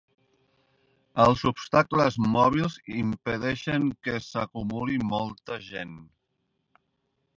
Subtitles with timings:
[1.25, 5.97] Els obstacles mòbils impedeixen que s'acumuli molta gent.